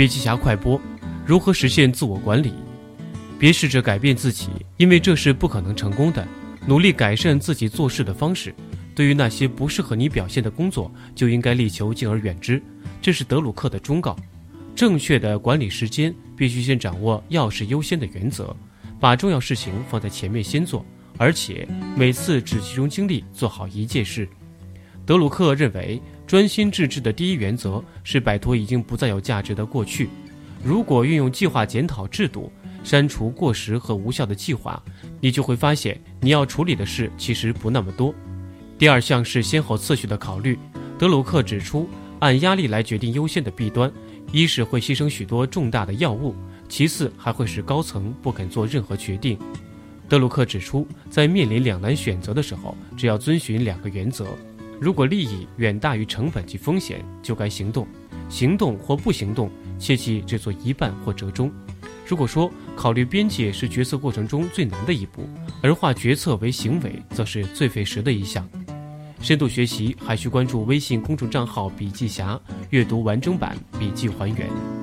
[0.00, 0.80] 笔记侠快播：
[1.26, 2.54] 如何实现自我管理？
[3.38, 6.26] 别试着改变自己，因为这是不可能成功的。
[6.66, 8.54] 努力改善自己做事的方式。
[8.94, 12.62] 对于那些不适合你表现的工作，就应该力求敬而远之。
[13.02, 14.16] 这是德鲁克的忠告。
[14.74, 18.56] 正确的管理时间，必须先掌握要事优先的原则，
[18.98, 20.82] 把重要事情放在前面先做，
[21.18, 24.26] 而且每次只集中精力做好一件事。
[25.04, 26.00] 德鲁克认为，
[26.30, 30.08] 专心致志的第一原则是摆脱已经不再有价值的过去。
[30.62, 32.52] 如果运用计划检讨制度，
[32.84, 34.80] 删除过时和无效的计划，
[35.20, 38.14] 你就会发现你要处理的事其实不那么多。
[38.78, 40.56] 第二项是先后次序的考虑。
[41.00, 41.88] 德鲁克指出，
[42.20, 43.90] 按压力来决定优先的弊端，
[44.30, 46.32] 一是会牺牲许多重大的要务，
[46.68, 49.36] 其次还会使高层不肯做任何决定。
[50.08, 54.28] 德鲁克指出，在面临两难选择的时候，只要遵循两个原则：
[54.80, 57.84] 如果利益远大于成本及风险，就该行动；
[58.30, 61.52] 行动或不行动，切记只做一半或折中。
[62.06, 65.28] 如果说考虑边界是决策过程中最难的一步，
[65.62, 68.48] 而化决策为行为则是最费时的一项。
[69.20, 74.79] 深度学习还需关注微信公众账号“笔记侠”，阅读完整版笔记还原。